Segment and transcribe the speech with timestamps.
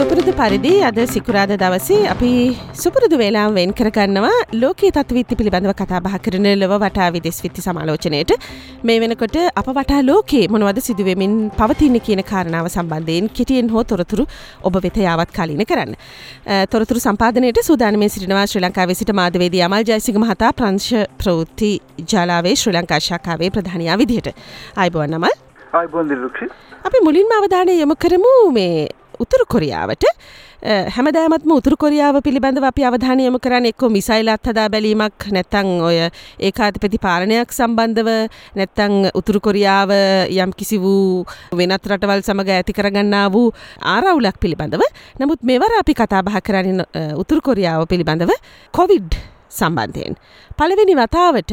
[0.00, 2.28] සුපුරුදු පරිදි අද සිකුරාද දවසේ අපි
[2.82, 8.30] සුපුරුදු වෙලාම් වෙන් කරගන්නවා ලෝකයේ තත්විත්ති පිළිබඳව කතා බහ කරන ලොව වටා විදෙස් විත්ති සමාලෝචනයට
[8.88, 14.24] මේ වෙනකොට අප වටා ලෝකේ මොනවද සිදුවමින් පවතින්න කියන කාරණාව සම්බන්ධයෙන් කෙටියෙන් හෝ තොරතුරු
[14.68, 15.92] ඔබ වෙත යාවත් කාලීන කරන්න.
[16.74, 20.88] තොරතුරු සම්පාදනයට සූදානමේ සිටිනවා ශ්‍රී ලංකාවේ සිට මාධවේදී අමල් ජයසිංහ මහතා ප්‍රංශ
[21.24, 21.70] ප්‍රවෘත්ති
[22.14, 24.32] ජාලාවේ ශ්‍රී ලංකා ශාඛාවේ ප්‍රධානියා විදිහට.
[24.76, 25.36] ආයිබෝන් නමල්.
[26.88, 28.88] අපි මුලින්ම අවධානය යොමු කරමු මේ
[29.24, 30.04] උතුරු කොරියාවට
[30.62, 35.98] හැමදෑමත්ම උතුරු කොරියාව පිළිබඳව අපි අවධානය යොමු කරන්න එක්ක මිසයිලත් හදා බැලීමක් නැත්තං ඔය
[36.40, 38.10] ඒකාධිපති පාලනයක් සම්බන්ධව
[38.60, 39.92] නැත්තං උතුරු කොරියාව
[40.36, 43.48] යම් කිසි වූ වෙනත් රටවල් සමඟ ඇති කරගන්නා වූ
[43.94, 44.84] ආරවුලක් පිළිබඳව
[45.20, 46.84] නමුත් මෙවර අපි කතා බහ කරන්න
[47.16, 48.32] උතුරු කොරියාව පිළිබඳව
[48.72, 49.16] කොවිඩ්
[49.50, 50.14] සම්බන්ධයෙන්.
[50.58, 51.52] පළවෙනි වතාවට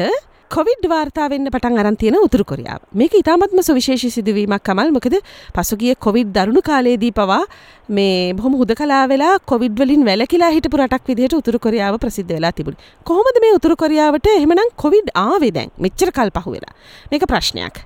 [0.55, 2.81] කොවිඩ් වාර්තාාවන්න පටන් අරන්තියන උතුරු කොරියාව.
[2.93, 4.91] මේක ඉතාමත්ම සුවිශේෂි සිදුවීමක් කමල්.
[4.97, 5.15] මොකද
[5.55, 7.41] පසුගිය කොවිඩ් දරුණු කාලයේදී පවා
[7.89, 12.53] මේ බොහොම හුද කලා වෙලා කොවිඩ් වලින් වැලකිලා හිටපු රටක් විදිහට උතුරු කොරියාව ප්‍රසිද්ධ වෙලා
[12.53, 12.79] තිබුණ.
[13.03, 14.31] කොහොමද මේ උතුරු කොරියාවට?
[14.33, 15.71] එහෙමනම් කොවිඩ් ආවේ දැන්.
[15.77, 16.75] මෙච්චර කල් පහු වෙලා.
[17.11, 17.83] මේක ප්‍රශ්නයක්.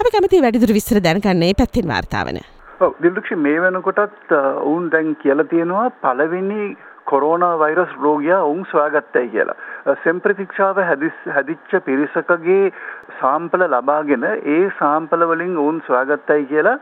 [0.00, 2.40] අපි කැමති වැඩිදුර විස්තර දැනගන්නේ පැත්තිෙන් වාර්තාවන
[3.02, 6.74] දිල්ලක්ෂ මේ වෙනකොටත් ඔවුන් දැන් කියල තියෙනවා පලවෙනි
[7.14, 9.58] කොරෝනා වෛරස් රෝගයා ඔවුන් සොයාගත්තයි කියලා.
[10.04, 12.72] සෙම්ප්‍රතික්ෂාව හැදිච්ච පිරිසකගේ
[13.20, 16.76] සාම්පල ලබාගෙන ඒ සාම්පල වලින් ඔවුන් සොයාගත්තයි කියලා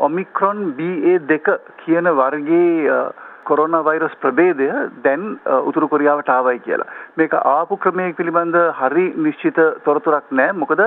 [0.00, 1.48] ඔමික්‍රොන් BA දෙක
[1.84, 3.00] කියන වර්ගයේ
[3.48, 4.66] කොරෝනා වෛරස් ප්‍රභේදය
[5.04, 5.24] දැන්
[5.68, 6.88] උතුරු කොරියාවට ආවයි කියලා.
[7.18, 10.58] මේක ආපු ක්‍රමයේ පිළිබඳ හරි නිශ්චිත තොරතුරක් නැහැ.
[10.62, 10.82] මොකද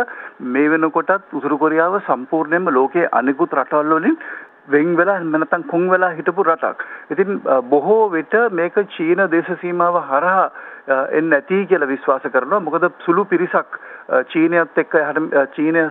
[0.56, 4.18] මේ වෙනකොටත් උතුරු කොරියාව සම්පූර්ණයෙන්ම ලෝකයේ අනිකුත් රටවල් වලින්
[4.70, 6.84] වෙන් වෙලා නැත්නම් කුන් වෙලා හිටපු රටක්.
[7.12, 10.50] ඉතින් බොහෝ විට මේක චීන දේශ සීමාව හරහා
[11.12, 12.60] එන්න ඇති කියලා විශ්වාස කරනවා.
[12.62, 13.80] මොකද සුළු පිරිසක්
[14.30, 14.96] චීනයත් එක්ක
[15.56, 15.82] චීනය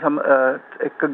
[0.81, 1.05] එක්ක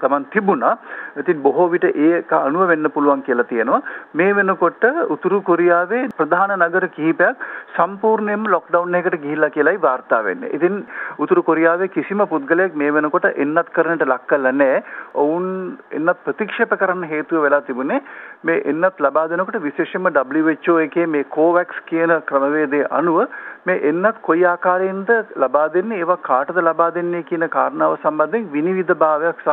[0.00, 0.76] ගමන් තිබුණා.
[1.16, 3.80] ඉතින් බොහෝ විට ඒක අනුව වෙන්න පුළුවන් කියලා තියෙනවා.
[4.14, 7.44] මේ වෙනකොට උතුරු කොරියාවේ ප්‍රධාන නගර කිහිපයක්
[7.76, 10.50] සම්පූර්ණයෙන්ම ලොක්ඩවුන් එකකට ගිහිල්ලා කියලායි වාර්තා වෙන්නේ.
[10.50, 10.84] ඉතින්
[11.18, 14.82] උතුරු කොරියාවේ කිසිම පුද්ගලයෙක් මේ වෙනකොට එන්නත් කරන්නට ලක් කරලා නැහැ.
[15.16, 15.46] ඔවුන්
[15.92, 18.02] එන්නත් ප්‍රතික්ෂේප කරන්න හේතුව වෙලා තිබුණේ
[18.42, 23.22] මේ එන්නත් ලබා දෙනකොට විශේෂයෙන්ම WHO එකේ මේ COVAX කියන ක්‍රමවේදය අනුව
[23.66, 29.42] මේ එන්නත් කොයි ආකාරයෙන්ද ලබා දෙන්නේ ඒවා කාටද ලබා දෙන්නේ කියන කාරණාව සම්බන්ධයෙන් විනිවිද භාවයක්
[29.44, 29.50] සහ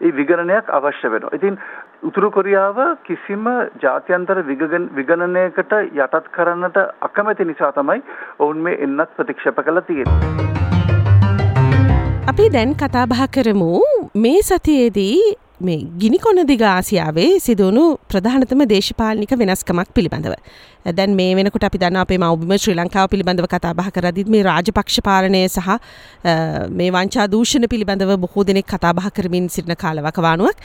[0.00, 1.34] ඒ විගණනයක් අවශ්‍ය වෙනවා.
[1.38, 1.58] ඉතින්
[2.02, 3.46] උතුරු කොරියාව කිසිම
[3.84, 4.42] ජාත්‍යන්තර
[4.98, 6.78] විගණනයකට යටත් කරන්නට
[7.08, 8.04] අකමැති නිසා තමයි
[8.38, 10.46] ඔවුන් මේ එන්නත් ප්‍රතික්ෂේප කළා තියෙන්නේ.
[12.28, 13.72] අපි දැන් කතා බහ කරමු
[14.22, 15.18] මේ සතියේදී
[15.60, 20.34] මේ ගිනිකොන දිග ආසියාවේ සිදුවුණු ප්‍රධානතම දේශපාලනික වෙනස්කමක් පිළිබඳව.
[20.98, 25.00] දැන් මේ වෙනකොට අපි දන්න අපේ මවබිම ශ්‍රී ලංකාව පිළිබඳව කතා බහ කරදිත් මේ රාජපක්ෂ
[25.08, 25.70] පාලනය සහ
[26.78, 30.56] මේ වංචා දූෂණ පිළිබඳව බොහෝ දෙනෙක් කතා බහ කරමින් සිටින කාලවකවානුවක්.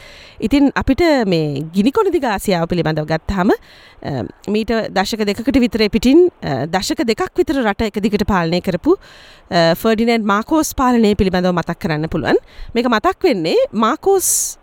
[0.41, 3.51] ඉතින් අපිට මේ ගිනිකොන දිග ආසියාව පිළිබඳව ගත්තහම
[4.47, 6.27] මීට දශක දෙකට විතර පිටින්
[6.75, 8.97] දශක දෙකක් විතර රට එක දිගට පාලනය කරපු
[9.83, 12.41] ෆර්ඩිනන්ඩ් මාකෝස් පාලනය පිළිබඳව මතක් කරන්න පුළුවන්
[12.75, 13.61] මේක මතක් වෙන්නේ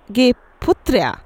[0.09, 0.33] මාකෝස්ගේ
[0.67, 1.19] පුත්‍රයා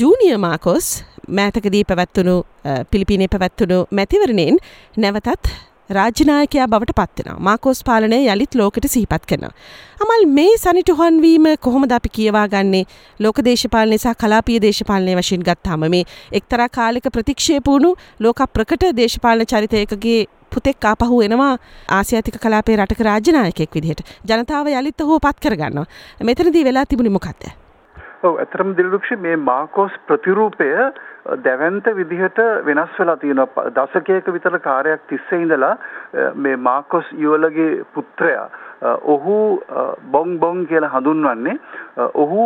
[0.00, 2.44] ජූනිය මාකෝස් මෑතකදී පැවැත්වුණු
[2.90, 4.58] පිලිපිනේ පැවැත්වුණු මැතිවරණයෙන්
[4.96, 5.48] නැවතත්
[5.90, 9.52] රාජනායකයා බවට පත්වෙනවා මාකෝස් පාලනය යළිත් ලෝකට සිහිපත් කරනවා.
[10.00, 12.84] අමල් මේ සනිටුහන්වීම කොහොමද අපි කියවා ගන්නේ?
[13.20, 20.20] ලෝක දේශපාලනය සහ කලාපිය දේශපාලනය වශයෙන් ගත්තාම මේ එක්තරා කාලෙක ප්‍රතික්ෂේපූුණු ලෝක ප්‍රකට දේශපාලන චරිතයකගේ
[20.50, 21.54] පුතෙක් ආපහු එනවා
[21.88, 24.04] ආසියාතික කලාපේ රටක රාජනායකෙක් විදිහට.
[24.28, 25.86] ජනතාව යළිත් හෝ පත් කරගන්නවා.
[26.22, 27.69] මෙතනදී වෙලා තිබුණි මොකක්ද?
[28.22, 30.66] ඔව් ඇත්තටම දිලුක්ෂ මේ මාකෝස් ප්‍රතිරූපය
[31.38, 33.70] දැවන්ත විදිහට වෙනස් වෙලා තියෙනවා.
[33.70, 35.76] දශකයක විතර කාර්යයක් තිස්සේ ඉඳලා
[36.36, 38.48] මේ මාකෝස් යුවලගේ පුත්‍රයා
[39.06, 39.38] ඔහු
[40.10, 41.56] බොං බොං කියලා හඳුන්වන්නේ
[42.14, 42.44] ඔහු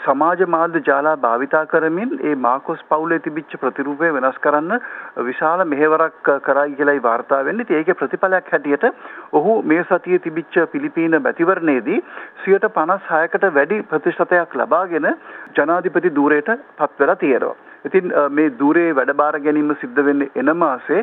[0.00, 4.74] සමාජ මාධ්‍ය ජාලා භාවිතා කරමින් ඒ මාකොස් පවුලේ තිබිච්ච ප්‍රතිරූපය වෙනස් කරන්න
[5.22, 7.66] විශාල මෙහෙවරක් කරයි කියලායි වාර්තා වෙන්නේ.
[7.66, 8.86] ඉතින් ඒකේ ප්‍රතිඵලයක් හැටියට
[9.32, 11.98] ඔහු මේ සතියේ තිබිච්ච පිලිපීන මැතිවරණයේදී
[12.42, 15.10] 56කට වැඩි ප්‍රතිශතයක් ලබාගෙන
[15.56, 17.69] ජනාධිපති ධූරයට පත් වෙලා තියෙනවා.
[17.84, 21.02] ඉතින් මේ ධූරයේ වැඩබාර ගැනීම සිද්ධ වෙන්නේ එන මාසේ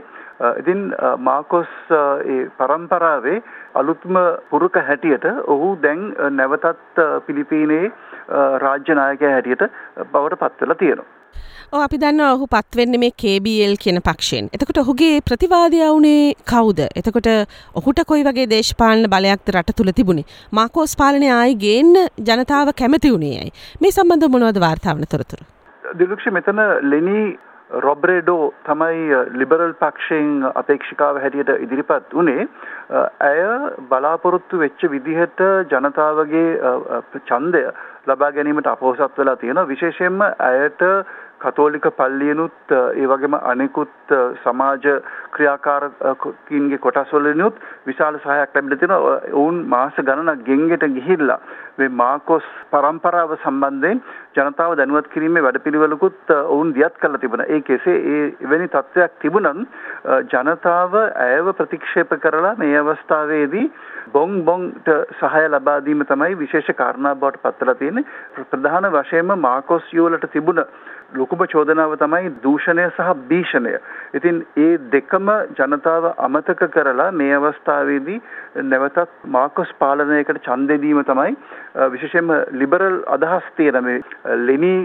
[0.61, 0.81] ඉතින්
[1.19, 3.37] මාකොස් ඒ පරම්පරාවේ
[3.75, 7.83] අලුත්ම පුරුක හැටියට ඔහු දැන් නැවතත් පිලිපීනේ
[8.65, 9.69] රාජ්‍ය නායකයා හැටියට
[10.11, 11.13] බවට පත් වෙලා තියෙනවා.
[11.73, 14.49] ඕ අපි දන්න ඔහු පත්වෙන්න මේ KBL කියන පක්ෂයෙන්.
[14.53, 16.85] එතකොට ඔහුගේ ප්‍රතිවාදය වුණේ කවුද?
[17.01, 17.33] එතකොට
[17.75, 20.29] ඔහුට කොයි වගේ දේශපාලන බලයක්ද රට තුළ තිබුණේ?
[20.51, 21.93] මාකෝස් පාලනය ආයි ගේන්න
[22.29, 23.53] ජනතාව කැමති වුණේ ඇයි?
[23.81, 25.47] මේ සම්බන්ධ මොනවද වාර්තාවන තොරතුර?
[25.93, 27.27] දිලක්ෂ මෙතන ලෙනී
[27.77, 32.47] රොබ්‍රේඩෝ තමයි ලිබරල් පක්ෂයෙන් අපේක්ෂිකාව හැටියට ඉදිරිපත් වනේ
[33.21, 33.41] ඇය
[33.89, 36.47] බලාපොරොත්තු වෙච්ච විදිහට ජනතාවගේ
[37.21, 37.63] ඡන්දය
[38.07, 40.83] ලබා ගැනීමට අපෝසත් වෙලා තියෙන විශේෂයෙන්ම ඇයට
[41.41, 44.13] කතෝලික පල්ලියනුත් ඒ වගේම අනෙකුත්
[44.43, 44.85] සමාජ
[45.31, 49.17] ක්‍රියාකාරකින්ගේ කොටස් වලිනුත් විශාල සහයක් ලැබිලා තියෙනවා.
[49.33, 51.39] ඔවුන් මාස ගණනක් ගෙන්ගෙට ගිහිල්ලා
[51.77, 54.01] මේ මාකෝස් පරම්පරාව සම්බන්ධයෙන්
[54.37, 57.47] ජනතාව දැනුවත් කිරීමේ වැඩපිළිවෙලකුත් ඔවුන් දියත් කරලා තිබුණා.
[57.47, 59.67] ඒ කෙසේ ඒ එවැනි තත්ත්වයක් තිබුණත්
[60.33, 63.65] ජනතාව ඇයව ප්‍රතික්ෂේප කරලා මේ අවස්ථාවේදී
[64.13, 68.05] බොං බොංට සහය ලබා දීම තමයි විශේෂ කාරණා බවට පත්වලා තියෙන්නේ.
[68.51, 70.65] ප්‍රධාන වශයෙන්ම මාකෝස් යුවලට තිබුණ
[71.11, 73.73] ලොකුම චෝදනාව තමයි දූෂණය සහ භීෂණය.
[74.13, 78.21] ඉතින් ඒ දෙකම ජනතාව අමතක කරලා මේ අවස්ථාවේදී
[78.65, 81.35] නැවතත් මාකස් පාලනයකට ඡන්දෙ දීම තමයි
[81.89, 84.01] විශේෂයෙන්ම ලිබරල් අදහස් තියෙන මේ
[84.43, 84.79] ලෙනී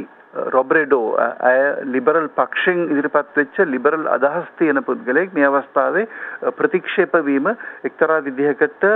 [0.48, 6.06] රොබ්‍රෙඩෝ ඇය ලිබරල් පක්ෂෙන් ඉදිරිපත් වෙච්ච ලිබරල් අදහස් තියෙන පුද්ගලයෙක් මේ අවස්ථාවේ
[6.52, 7.50] ප්‍රතික්ෂේප වීම
[7.84, 8.86] එක්තරා විදිහකට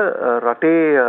[0.42, 1.02] රටේ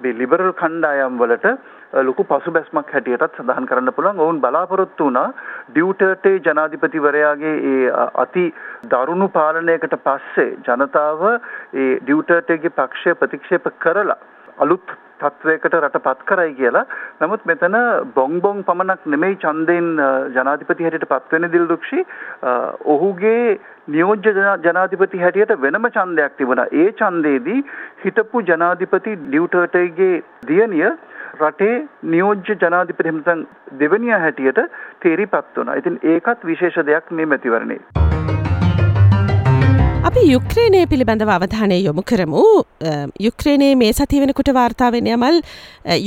[0.00, 1.54] මේ ලිබරල් කණ්ඩායම් වලට
[1.92, 4.20] ලොකු පසුබැස්මක් හැටියටත් සඳහන් කරන්න පුළුවන්.
[4.20, 5.32] ඔවුන් බලාපොරොත්තු වුණා
[5.68, 8.46] ඩියුටර්ටේ ජනාධිපතිවරයාගේ ඒ අති
[8.86, 14.18] දරුණු පාලනයකට පස්සේ ජනතාව ඒ ඩියුටර්ටේගේ පක්ෂය ප්‍රතික්ෂේප කරලා
[14.58, 16.86] අලුත් තත්වයකට රට පත් කරයි කියලා.
[17.20, 17.76] නමුත් මෙතන
[18.14, 19.90] බොං බොං පමණක් නෙමෙයි ඡන්දෙන්
[20.36, 22.06] ජනාධිපති හැටියට පත්වෙන දිල්දුක්ෂි
[22.86, 23.58] ඔහුගේ
[23.88, 24.34] නියෝජ්‍ය
[24.64, 26.72] ජනාධිපති හැටියට වෙනම ඡන්දයක් තිබුණා.
[26.72, 27.60] ඒ ඡන්දේදී
[28.04, 30.14] හිටපු ජනාධිපති ඩියුටර්ටේගේ
[30.48, 30.90] දියණිය
[31.42, 31.74] රටේ
[32.14, 33.46] නියෝජ්‍ය ජනාධිපති හිමතන්
[33.80, 34.60] දෙවනියා හැටියට
[35.04, 35.80] තේරිපත් වුණා.
[35.82, 37.80] ඉතින් ඒකත් විශේෂ දෙයක් මේ මැතිවරණේ.
[40.08, 42.44] අපි යුක්්‍රේණය පිළිබඳව අවධානය යොමු කරමු
[43.26, 45.36] යුක්්‍රේණයේ මේ සති වෙනකුට වාර්තාාවෙන යමල්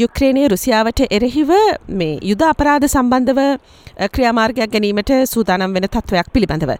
[0.01, 1.53] යුක්්‍රේණය රුසියාවට එරෙහිව
[2.01, 3.39] මේ යුද අපරාධ සම්බන්ධව
[4.17, 6.75] ක්‍රියාමාර්ගයක් ගැනීමට සූදානම් වෙන තත්ත්වයක් පිළිබඳව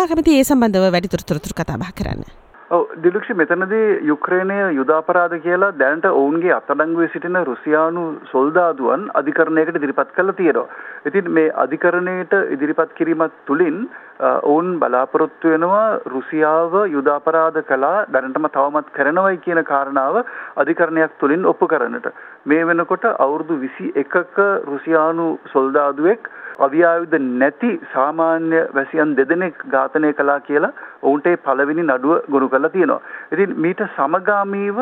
[0.00, 2.24] මාකමති ඒ සම්බන්ධව වැඩිතුරතුරතුර කතාබා කරන්න.
[2.70, 10.10] ඔව් දිලුක්ෂි මෙතනදී යුක්‍රේනය යුද අපරාධ කියලා දැනට ඔවුන්ගේ අත්අඩංගුවේ සිටින රුසියානු සොල්දාදුවන් අධිකරණයකට ඉදිරිපත්
[10.12, 10.66] කළා තියෙනවා.
[11.06, 13.78] ඉතින් මේ අධිකරණයට ඉදිරිපත් කිරීමත් තුලින්
[14.20, 20.20] ඔවුන් බලාපොරොත්තු වෙනවා රුසියාව යුද අපරාධ කළා දැනටම තවමත් කරනවයි කියන කාරණාව
[20.56, 22.12] අධිකරණයක් තුලින් ඔප්පු කරන්නට.
[22.44, 30.72] මේ වෙනකොට අවුරුදු 21ක රුසියානු සොල්දාදුවෙක් අවියායුධ නැති සාමාන්‍ය වැසියන් දෙදෙනෙක් ඝාතනය කළා කියලා
[31.02, 33.04] ඔවුන්ට පළවෙනි නඩුව ගොනු කරලා තියෙනවා.
[33.32, 34.80] ඉතින් මීට සමගාමීව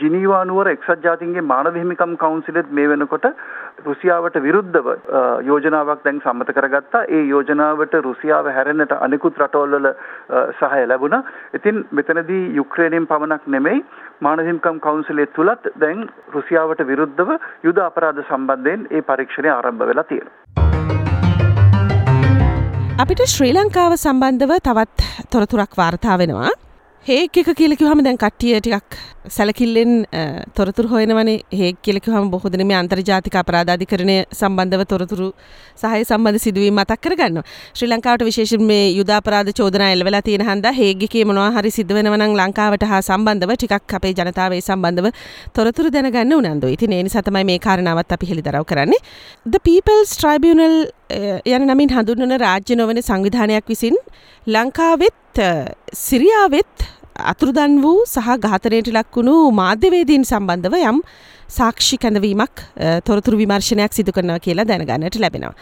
[0.00, 3.26] ජිනීවා නුවර එක්සත් ජාතීන්ගේ මානව හිමිකම් කවුන්සිලෙත් මේ වෙනකොට
[3.86, 4.88] රුසියාවට විරුද්ධව
[5.48, 7.04] යෝජනාවක් දැන් සම්මත කරගත්තා.
[7.08, 9.90] ඒ යෝජනාවට රුසියාව හැරෙන්නට අනිකුත් රටවල්වල
[10.60, 11.22] සහාය ලැබුණා.
[11.54, 13.84] ඉතින් මෙතනදී යුක්‍රේනයෙන් පමණක් නෙමෙයි
[14.20, 21.03] මානව හිමිකම් කවුන්සිලයේ තුලත් දැන් රුසියාවට විරුද්ධව යුද අපරාධ සම්බන්ධයෙන් ඒ පරීක්ෂණය ආරම්භ වෙලා තියෙනවා.
[23.02, 26.50] අපිට ශ්‍රී ලංකාව සම්බන්ධව තවත් තොරතුරක් වාර්තා වෙනවා.
[27.06, 28.94] හේක් එක කියලකිවහම දැන් කට්ටිය ටිකක්
[29.28, 29.90] සැලකිල්ලෙන්
[30.56, 35.26] තොරතුර හොයනවනේ හේක් කියලකිවහම බොහෝ දෙනෙ මේ අන්තර්ජාතික අපරාධාධිකරණය සම්බන්ධව තොරතුරු
[35.82, 37.42] සහය සම්බන්ධ සිදුවීම් මතක් කරගන්න.
[37.76, 42.20] ශ්‍රී ලංකාවට විශේෂයෙන් මේ යුද අපරාධ චෝදනා එල්ලවෙලා තියෙන හන්දා හේග්ගේ මොනවා හරි සිද්ධ වෙනවා
[42.20, 45.10] නම් ලංකාවට හා සම්බන්ධව ටිකක් අපේ ජනතාව ඒ සම්බන්ධව
[45.58, 46.78] තොරතුරු දැනගන්න උනන්දුයි.
[46.78, 49.02] ඉතින් ඒ නිසා තමයි මේ කාරණාවත් අපි හෙළිදරව් කරන්නේ.
[49.46, 50.78] The People's Tribunal
[51.52, 54.00] යන නමින් හඳුන්වන රාජ්‍ය නොවන සංවිධානයක් විසින්
[54.46, 55.14] ලංකාවෙත්
[56.06, 56.84] සිරියාවෙත්
[57.32, 61.00] අතුරුදන් වූ සහ ඝාතනයට ලක්වුණු මාධ්‍යවේදීන් සම්බන්ධව යම්
[61.48, 62.62] සාක්ෂි කැඳවීමක්
[63.08, 65.54] තොරතුරු විමර්ශනයක් සිදු කරනවා කියලා දැනගන්නට ලැබෙනවා.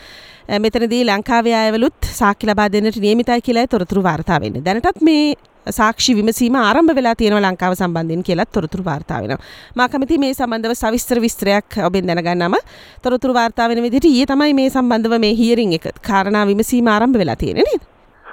[0.65, 4.65] මෙතනදී ලංකාවේ අයවලුත් සාක්ෂි ලබා දෙන්නට නියමිතයි කියලා තොරතුරු වාර්තා වෙන්නේ.
[4.65, 5.35] දැනටත් මේ
[5.79, 9.39] සාක්ෂි විමසීම ආරම්භ වෙලා තියෙනවා ලංකාව සම්බන්ධයෙන් කියලා තොරතුරු වාර්තා වෙනවා.
[9.77, 12.59] මා කැමති මේ සම්බන්ධව සවිස්තර විස්තරයක් ඔබෙන් දැනගන්නම
[13.03, 17.37] තොරතුරු වාර්තා වෙන විදිහට ඊයේ තමයි මේ සම්බන්ධව මේ හියරින් එක කාරණා විමසීම ආරම්භ වෙලා
[17.37, 17.92] තියෙන්නේ නේද?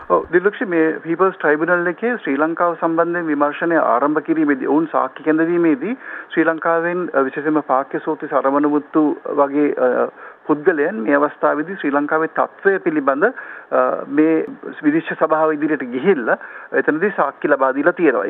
[0.09, 5.93] ඔව් දිලක්ෂ මේ පීපල්ස් ට්‍රයිබුනල් එකේ ශ්‍රී ලංකාව සම්බන්ධයෙන් විමර්ශනය ආරම්භ කිරීමේදී ඔවුන් සාක්ෂි කැඳවීමේදී
[6.31, 9.03] ශ්‍රී ලංකාවෙන් විශේෂයෙන්ම පාක්‍ය සෝති සරවණමුත්තු
[9.39, 9.67] වගේ
[10.47, 13.27] පුද්ගලයන් මේ අවස්ථාවේදී ශ්‍රී ලංකාවේ තත්ත්වය පිළිබඳ
[14.11, 14.33] මේ
[14.81, 16.37] විදිශ්‍ය සභාව ඉදිරියට ගිහිල්ලා
[16.73, 18.25] එතනදී සාක්ෂි ලබා දීලා තියෙනවා.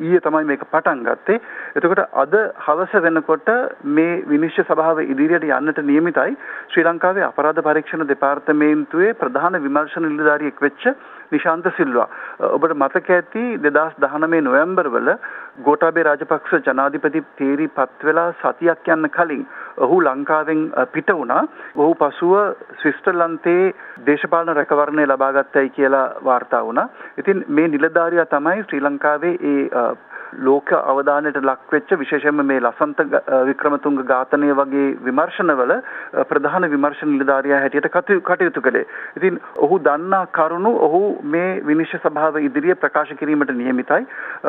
[0.00, 1.38] ඊයේ තමයි මේක පටන් ගත්තේ.
[1.76, 3.54] එතකොට අද හවස වෙනකොට
[3.92, 10.90] මේ විනිශ්චය සභාව ඉදිරියට යන්නට නියමිතයි ශ්‍රී ලංකාවේ අපරාධ පරීක්ෂණ දෙපාර්තමේන්තුවේ ප්‍රධාන විමර්ශන නිලධාරියෙක් වෙච්ච
[11.32, 12.08] නිශාන්ත සිල්වා.
[12.50, 15.10] ඔබට මතක ඇති 2019 නොවැම්බර් වල
[15.60, 19.46] ගෝඨාභය රාජපක්ෂ ජනාධිපති තේරී පත් වෙලා සතියක් යන්න කලින්
[19.78, 21.42] ඔහු ලංකාවෙන් පිට වුණා.
[21.76, 22.34] ඔහු පසුව
[22.82, 23.74] ස්විස්ටර්ලන්තයේ
[24.06, 26.88] දේශපාලන රැකවරණය ලබා ගත්තයි කියලා වාර්තා වුණා.
[27.18, 29.60] ඉතින් මේ නිලධාරියා තමයි ශ්‍රී ලංකාවේ ඒ
[30.38, 33.00] ලෝක අවධානයට ලක්වෙච්ච විශේෂයෙන්ම මේ ලසන්ත
[33.48, 35.72] වික්‍රමතුංග ඝාතනය වගේ විමර්ශනවල
[36.30, 38.86] ප්‍රධාන විමර්ශන නිලධාරියා හැටියට කටයුතු කළේ.
[39.16, 44.06] ඉතින් ඔහු දන්නා කරුණු ඔහු මේ විනිශ්චය සභාව ඉදිරියේ ප්‍රකාශ කිරීමට නියමිතයි.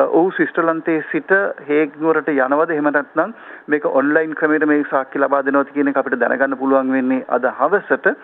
[0.08, 1.36] ඔහු ස්විට්සර්ලන්තයේ සිට
[1.68, 3.36] හේග් නුවරට යනවද එහෙම නැත්නම්
[3.68, 8.16] මේක ඔන්ලයින් ක්‍රමයට මේ සාක්ෂි ලබා දෙනවද කියන එක අපිට දැනගන්න පුළුවන් වෙන්නේ අද හවසට.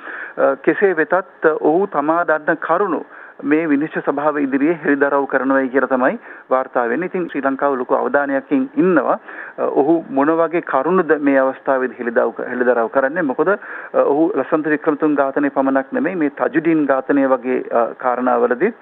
[0.62, 3.02] කෙසේ වෙතත් ඔහු තමා දන්න කරුණු
[3.42, 6.18] මේ විනිශ්චය සභාව ඉදිරියේ හෙළිදරව් කරනවායි කියලා තමයි
[6.50, 7.06] වාර්තා වෙන්නේ.
[7.06, 9.18] ඉතින් ශ්‍රී ලංකාව ලොකු අවධානයකින් ඉන්නවා.
[9.58, 13.22] ඔහු මොන වගේ කරුණුද මේ අවස්ථාවේදී හෙළිදරව් හෙළිදරව් කරන්නේ?
[13.22, 13.52] මොකද
[14.04, 17.60] ඔහු ලසන්ත වික්‍රමතුංග ඝාතනය පමණක් නෙමෙයි මේ තජුඩින් ඝාතනය වගේ
[17.98, 18.72] කාරණාවලදී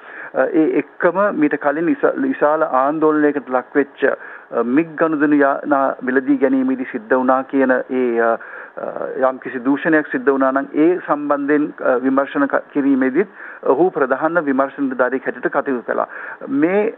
[0.54, 1.92] ඒ එක්කම මීට කලින්
[2.24, 4.06] විශාල ආందోලනයකට ලක්වෙච්ච
[4.50, 5.38] මිග් ගනුදෙනු
[6.02, 8.36] මිලදී ගැනීමේදී සිද්ධ වුණා කියන ඒ
[9.22, 11.66] යම් කිසි දූෂණයක් සිද්ධ වුණා නම් ඒ සම්බන්ධයෙන්
[12.02, 13.28] විමර්ශන කිරීමේදීත්
[13.64, 16.08] ඔහු ප්‍රධාන විමර්ශනධාරී හැටියට කටයුතු කළා.
[16.48, 16.94] මේ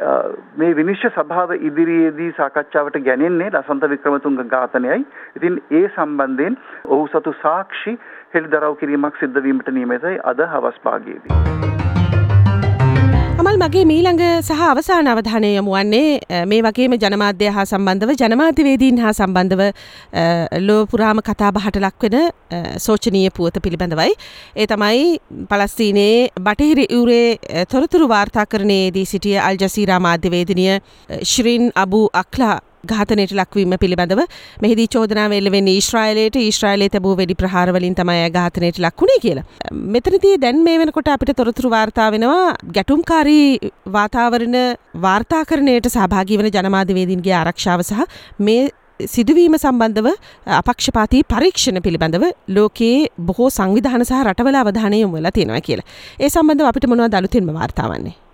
[0.57, 5.00] මේ විනිශ්චය සභාව ඉදිරියේදී සාකච්ඡාවට ගැනෙන්නේ ලසන්ත වික්‍රමතුංග ඝාතනයයි.
[5.37, 7.99] ඉතින් ඒ සම්බන්ධයෙන් ඔහු සතු සාක්ෂි
[8.35, 11.78] හෙළිදරව් කිරීමක් සිද්ධ වීමට නියමිතයි අද හවස් භාගයේදී.
[13.40, 19.12] අමල් මගේ මීළඟ සහ අවසාන අවධානය යොමු වන්නේ මේ වගේම ජනමාධ්‍ය හා සම්බන්ධව ජනමාධ්‍යවේදීන් හා
[19.12, 19.62] සම්බන්ධව
[20.66, 22.16] ලෝපුරාම කතා බහට ලක්වෙන
[22.87, 24.16] සෝචනීය පුවත පිළිබඳවයි.
[24.57, 25.04] ඒ තමයි
[25.50, 30.80] පලස්තීනයේ බටහිර යුරේ තොරතුරු වාර්තාකරණයේදී සිටිය අල්ජසීරා මාධ්‍යවේදනිය
[31.25, 32.57] ශ්‍රීන් අබු අක්ලා
[32.87, 34.23] ඝාතනයට ලක්වීම පිළිබඳව
[34.63, 39.47] මෙහිදී චෝදනාව එල්ලවෙන්නේ ඊශ්‍රායලයට ඊශ්‍රායලයේ තබූ වෙඩි ප්‍රහාරවලින් තමයි ඝාතනයට ලක්ුණේ කියලා.
[39.95, 44.59] මෙතනදී දැන් මේ වෙනකොට අපිට තොරතුරු වාර්තා වෙනවා ගැටුම්කාරී වාතාවරණ
[45.07, 48.07] වාර්තාකරණයට සහභාගී වන ජනමාධ්‍යවේදීන්ගේ ආරක්ෂාව සහ
[48.39, 48.71] මේ
[49.07, 50.09] සිදුවීම සම්බන්ධව
[50.61, 55.87] අපක්ෂපාතී පරීක්ෂණ පිළිබඳව ලෝකයේ බොහෝ සංවිධාන සහ රටවල අවධානය යොමු වෙලා තියෙනවා කියලා.
[56.21, 58.28] ඒ සම්බන්ධව අපිට මොනවද අලුතින්ම වාර්තා වන්නේ?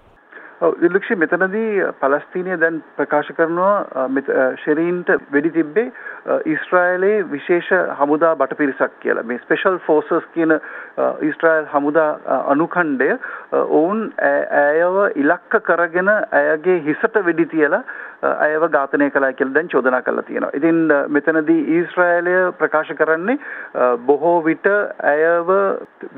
[0.61, 4.07] විලක්ෂි මෙතනදී පලස්තීනය දැන් ප්‍රකාශ කරනවා
[4.65, 5.87] ශෙරීන්ට වෙඩි තිබ්බේ
[6.47, 9.25] ඊස්ට්‍රයිලේ විශේෂ හමුදා බට පිරිසක් කියලා.
[9.25, 10.55] මේ ස්පෙෂල් ෆෝසස් කියන
[11.23, 13.11] ඊස්ට්‍රයිල් හමුදා අනුකණ්ඩය
[13.53, 17.83] ඔවුන් ඇයව ඉලක්ක කරගෙන ඇයගේ හිසට වෙඩි තියලා
[18.25, 20.53] ඇයව ඝාතනය කළා කියලා දැන් චෝදනා කරලා තියෙනවා.
[20.55, 20.79] ඉතින්
[21.09, 23.39] මෙතනදී ඊශ්‍රායලය ප්‍රකාශ කරන්නේ
[24.07, 24.69] බොහෝ විට
[25.13, 25.53] ඇයව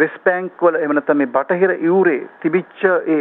[0.03, 3.19] වෙස් බැංක් වල එහෙම නැත්නම් මේ බටහිර යුරේ තිබිච්ච ඒ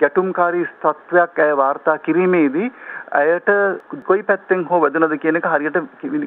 [0.00, 2.68] ගැටුම්කාරී තත්වයක් ඇය වාර්තා කිරීමේදී
[3.14, 3.50] ඇයට
[4.06, 5.78] කොයි පැත්තෙන් හෝ වැදුනද කියන එක හරියට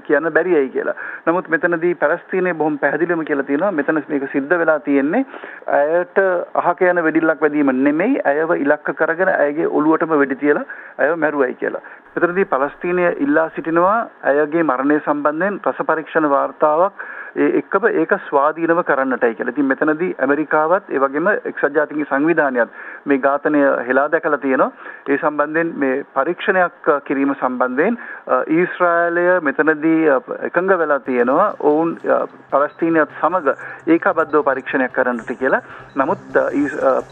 [0.08, 0.96] කියන්න බැරියයි කියලා.
[1.28, 5.24] නමුත් මෙතනදී පැලස්තීනයේ බොහොම පැහැදිලිවම කියලා තියෙනවා මෙතන මේක සිද්ධ වෙලා තියෙන්නේ
[5.80, 6.22] ඇයට
[6.64, 10.66] අහක යන වෙඩිල්ලක් වැදීම නෙමෙයි ඇයව ඉලක්ක කරගෙන ඇයගේ ඔළුවටම වෙඩි තියලා
[10.98, 11.84] ඇයව මැරුවයි කියලා.
[12.16, 14.00] මෙතනදී පලස්තීනය ඉල්ලා සිටිනවා.
[14.24, 17.06] ඇයගේ මරණය සම්බන්ධයෙන් රස පරීක්ෂණ වාර්තාවක්
[17.38, 19.54] ඒ එක්කම ඒක ස්වාධීනව කරන්නටයි කියලා.
[19.54, 24.72] ඉතින් මෙතනදී ඇමරිකාවත් ඒ වගේම එක්සත් ජාතීන්ගේ සංවිධානයත් මේ ඝාතනය හෙලා දැකලා තියෙනවා.
[25.10, 28.00] ඒ සම්බන්ධයෙන් මේ පරීක්ෂණයක් කිරීම සම්බන්ධයෙන්
[28.58, 30.00] ඊශ්‍රායලය මෙතනදී
[30.50, 31.50] එකඟ වෙලා තියෙනවා.
[31.72, 31.92] ඔවුන්
[32.54, 33.56] පලස්තීනයත් සමග
[33.96, 35.62] ඒකාබද්ධව පරීක්ෂණයක් කරන්නට කියලා.
[35.96, 36.42] නමුත්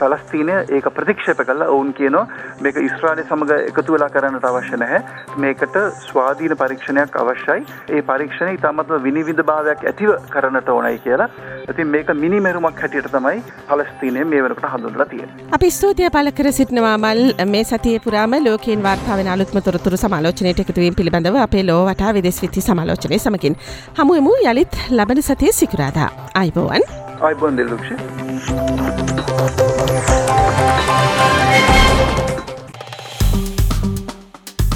[0.02, 1.70] පලස්තීනය ඒක ප්‍රතික්ෂේප කළා.
[1.76, 2.26] ඔවුන් කියනවා
[2.62, 5.04] මේක ඊශ්‍රායලය සමග එකතු වෙලා කරන්නට අවශ්‍ය නැහැ.
[5.38, 5.80] මේකට
[6.10, 7.66] ස්වාධීන පරීක්ෂණයක් අවශ්‍යයි.
[7.94, 11.30] ඒ පරීක්ෂණය ඉතාමත්ම විනිවිදභාවයක් ඇතිව කරන්නට ඕනයි කියලා.
[11.72, 13.38] ඉතින් මේක මිනිමෙරුමක් හැටියට තමයි
[13.70, 15.48] පලස්තීනය මේ වෙනකට හඳුන්වලා තියෙන්නේ.
[15.58, 17.22] අපි ස්තුතිය පළ කර සිටිනවා මල්
[17.54, 22.12] මේ සතියේ පුරාම ලෝකයෙන් වාර්තා වෙන අලුත්ම තොරතුරු සමාලෝචනයට එකතු වීම පිළිබඳව අපේ ලෝ වටා
[22.20, 23.56] විදෙස් විත්ති සමාලෝචනය සමගින්
[24.02, 26.10] හමුවෙමු යළිත් ලබන සතියේ සිකුරාදා.
[26.44, 26.84] අයිබෝවන්.
[27.30, 27.92] අයිබෝන් දෙල්ලක්ෂ.